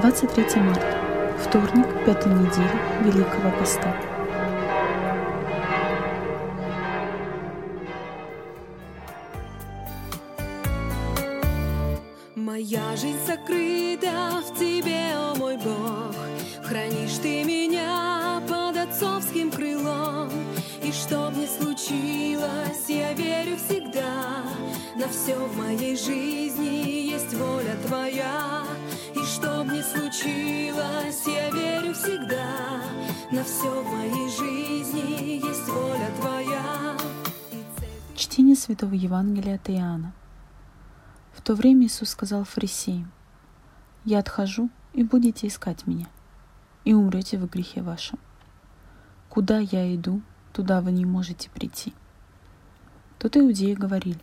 [0.00, 0.96] 23 марта,
[1.44, 2.70] вторник, пятой недели
[3.02, 3.92] Великого Поста.
[12.36, 16.14] Моя жизнь сокрыта в Тебе, о мой Бог,
[16.62, 20.30] Хранишь Ты меня под отцовским крылом,
[20.80, 24.44] И что б ни случилось, я верю всегда,
[24.94, 28.57] На все в моей жизни есть воля Твоя,
[29.88, 32.82] случилось, я верю всегда,
[33.30, 36.96] На все в моей жизни есть воля Твоя.
[38.14, 40.12] Чтение Святого Евангелия от Иоанна.
[41.32, 43.10] В то время Иисус сказал фарисеям,
[44.04, 46.06] «Я отхожу, и будете искать меня,
[46.84, 48.18] и умрете в грехе вашем.
[49.28, 50.20] Куда я иду,
[50.52, 51.94] туда вы не можете прийти».
[53.18, 54.20] Тут иудеи говорили,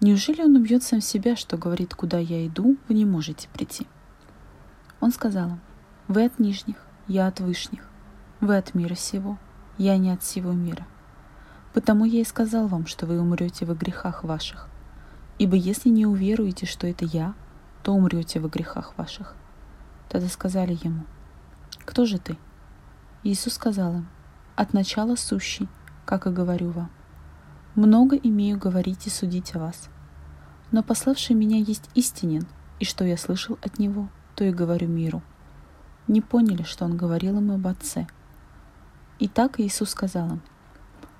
[0.00, 3.86] «Неужели он убьет сам себя, что говорит, куда я иду, вы не можете прийти?»
[5.02, 5.60] Он сказал им,
[6.06, 6.76] «Вы от нижних,
[7.08, 7.88] я от вышних,
[8.40, 9.36] вы от мира сего,
[9.76, 10.86] я не от сего мира.
[11.74, 14.68] Потому я и сказал вам, что вы умрете во грехах ваших.
[15.40, 17.34] Ибо если не уверуете, что это я,
[17.82, 19.34] то умрете во грехах ваших.
[20.08, 21.02] Тогда сказали ему,
[21.84, 22.38] кто же ты?
[23.24, 24.08] Иисус сказал им,
[24.54, 25.68] от начала сущий,
[26.04, 26.92] как и говорю вам.
[27.74, 29.88] Много имею говорить и судить о вас.
[30.70, 32.46] Но пославший меня есть истинен,
[32.78, 35.22] и что я слышал от него, то и говорю миру.
[36.08, 38.06] Не поняли, что он говорил им об Отце.
[39.18, 40.42] И так Иисус сказал им,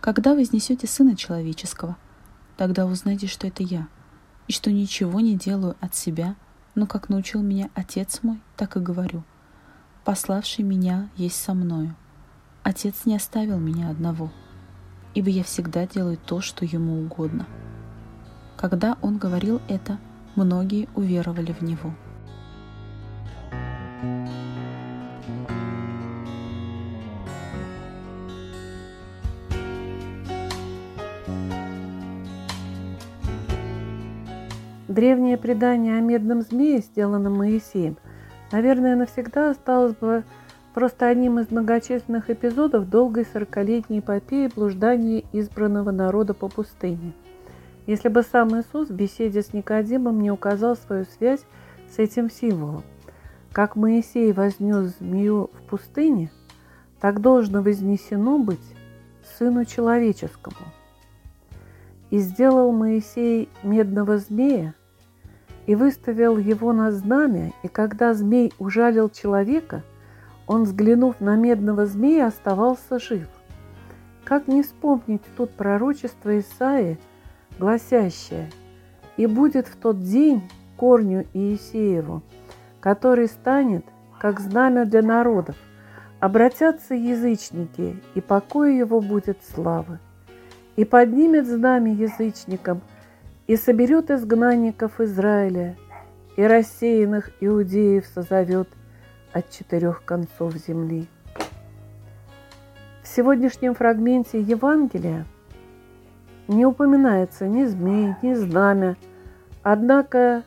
[0.00, 1.96] когда вы изнесете Сына Человеческого,
[2.56, 3.88] тогда узнаете, что это я,
[4.48, 6.36] и что ничего не делаю от себя,
[6.74, 9.24] но как научил меня Отец мой, так и говорю.
[10.04, 11.96] Пославший меня есть со мною.
[12.62, 14.30] Отец не оставил меня одного,
[15.14, 17.46] ибо я всегда делаю то, что ему угодно.
[18.56, 19.98] Когда он говорил это,
[20.34, 21.94] многие уверовали в него.
[34.96, 37.98] Древнее предание о медном змее, сделанном Моисеем,
[38.50, 40.24] наверное, навсегда осталось бы
[40.72, 47.12] просто одним из многочисленных эпизодов долгой сорокалетней эпопеи блуждания избранного народа по пустыне.
[47.86, 51.44] Если бы сам Иисус в беседе с Никодимом не указал свою связь
[51.94, 52.82] с этим символом.
[53.52, 56.30] Как Моисей вознес змею в пустыне,
[57.02, 58.74] так должно вознесено быть
[59.36, 60.56] Сыну Человеческому.
[62.08, 64.72] И сделал Моисей медного змея,
[65.66, 69.82] и выставил его на знамя, и когда змей ужалил человека,
[70.46, 73.26] он, взглянув на медного змея, оставался жив.
[74.24, 76.98] Как не вспомнить тут пророчество Исаи,
[77.58, 78.50] гласящее
[79.16, 80.42] «И будет в тот день
[80.76, 82.22] корню Иисееву,
[82.80, 83.84] который станет,
[84.20, 85.56] как знамя для народов,
[86.20, 89.98] обратятся язычники, и покой его будет славы.
[90.76, 92.82] И поднимет знамя язычникам–
[93.46, 95.76] и соберет изгнанников Израиля,
[96.36, 98.68] и рассеянных иудеев созовет
[99.32, 101.06] от четырех концов земли.
[103.02, 105.26] В сегодняшнем фрагменте Евангелия
[106.48, 108.96] не упоминается ни змей, ни знамя,
[109.62, 110.42] однако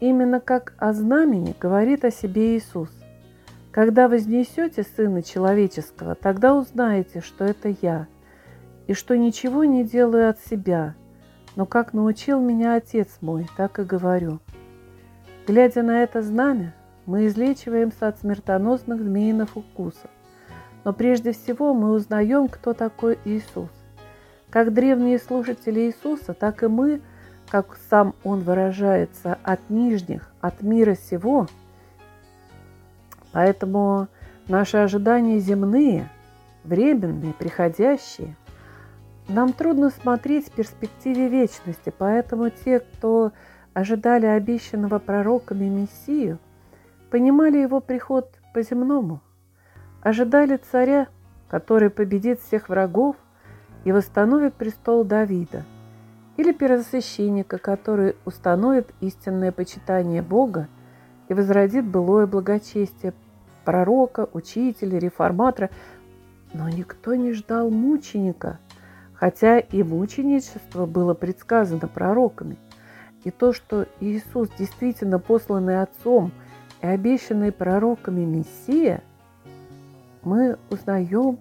[0.00, 2.90] именно как о знамени говорит о себе Иисус.
[3.70, 8.06] Когда вознесете Сына Человеческого, тогда узнаете, что это Я,
[8.86, 10.94] и что ничего не делаю от себя–
[11.56, 14.40] но как научил меня Отец мой, так и говорю.
[15.46, 16.74] Глядя на это знамя,
[17.04, 20.10] мы излечиваемся от смертоносных змеиных укусов.
[20.84, 23.70] Но прежде всего мы узнаем, кто такой Иисус.
[24.50, 27.00] Как древние слушатели Иисуса, так и мы,
[27.48, 31.46] как сам Он выражается, от нижних, от мира сего.
[33.32, 34.08] Поэтому
[34.48, 36.08] наши ожидания земные,
[36.64, 38.36] временные, приходящие–
[39.28, 43.32] нам трудно смотреть в перспективе вечности, поэтому те, кто
[43.72, 46.38] ожидали обещанного пророками Мессию,
[47.10, 49.20] понимали его приход по-земному,
[50.02, 51.06] ожидали царя,
[51.48, 53.16] который победит всех врагов
[53.84, 55.62] и восстановит престол Давида,
[56.36, 60.68] или первосвященника, который установит истинное почитание Бога
[61.28, 63.14] и возродит былое благочестие
[63.64, 65.70] пророка, учителя, реформатора,
[66.52, 68.58] но никто не ждал мученика–
[69.22, 72.56] хотя и мученичество было предсказано пророками.
[73.22, 76.32] И то, что Иисус действительно посланный Отцом
[76.80, 79.00] и обещанный пророками Мессия,
[80.24, 81.38] мы узнаем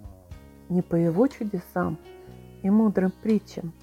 [0.69, 1.97] не по его чудесам
[2.61, 3.73] и мудрым притчам,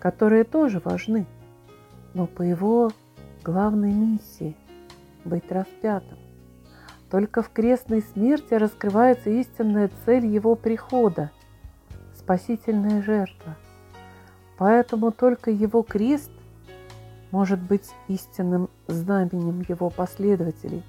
[0.00, 1.24] которые тоже важны,
[2.12, 2.90] но по его
[3.42, 4.54] главной миссии–
[5.24, 6.18] быть распятым.
[7.10, 11.30] Только в крестной смерти раскрывается истинная цель его прихода–
[12.30, 13.56] спасительная жертва.
[14.56, 16.30] Поэтому только его крест
[17.32, 20.84] может быть истинным знаменем его последователей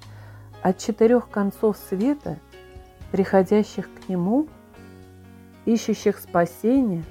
[0.62, 2.38] от четырех концов света,
[3.10, 4.46] приходящих к нему,
[5.64, 7.02] ищущих спасения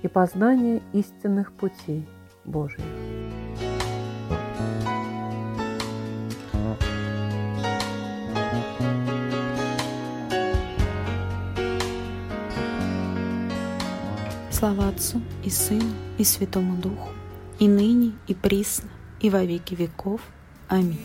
[0.00, 2.08] и познания истинных путей
[2.46, 2.80] Божьих.
[14.60, 17.08] Слава Отцу и Сыну и Святому Духу,
[17.58, 20.20] и ныне, и присно, и во веки веков.
[20.68, 21.00] Аминь.